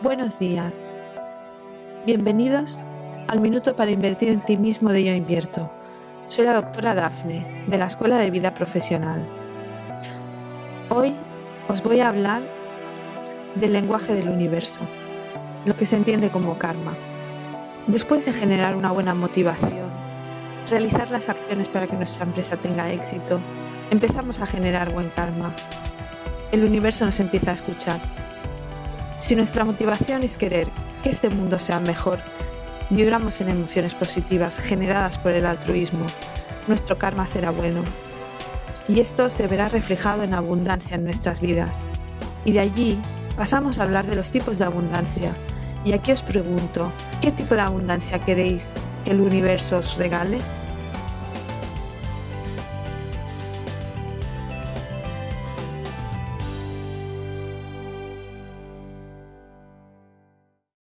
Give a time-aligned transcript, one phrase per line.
[0.00, 0.92] Buenos días.
[2.06, 2.84] Bienvenidos
[3.26, 5.72] al Minuto para Invertir en Ti mismo de Yo Invierto.
[6.24, 9.26] Soy la doctora Dafne, de la Escuela de Vida Profesional.
[10.88, 11.16] Hoy
[11.66, 12.42] os voy a hablar
[13.56, 14.82] del lenguaje del universo,
[15.64, 16.96] lo que se entiende como karma.
[17.88, 19.90] Después de generar una buena motivación,
[20.70, 23.40] realizar las acciones para que nuestra empresa tenga éxito,
[23.90, 25.56] empezamos a generar buen karma.
[26.52, 28.27] El universo nos empieza a escuchar
[29.18, 30.70] si nuestra motivación es querer
[31.02, 32.20] que este mundo sea mejor,
[32.90, 36.06] vibramos en emociones positivas generadas por el altruismo,
[36.68, 37.84] nuestro karma será bueno.
[38.86, 41.84] Y esto se verá reflejado en abundancia en nuestras vidas.
[42.44, 43.00] Y de allí
[43.36, 45.32] pasamos a hablar de los tipos de abundancia.
[45.84, 50.38] Y aquí os pregunto, ¿qué tipo de abundancia queréis que el universo os regale?